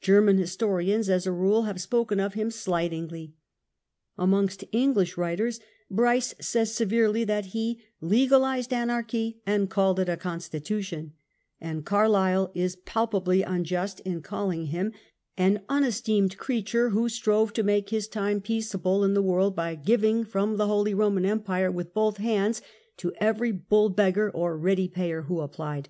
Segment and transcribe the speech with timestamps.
[0.00, 3.34] Ger man historians as a rule have spoken of him slightingly.
[4.16, 5.58] Amongst Enghsh writers
[5.90, 11.14] Bryce says severely that he "legalised anarchy and called it a constitution";
[11.60, 14.92] and Carlyle is palpably unjust in calling him"
[15.36, 17.90] an un GERMANY AND THE EMPIRE, 1273 1378 21 esteemed creature, who strove to make
[17.90, 21.92] his time peace able in the world by giving from the Holy Roman Empire with
[21.92, 22.62] both hands
[22.98, 25.88] to every bull beggar or ready payer who applied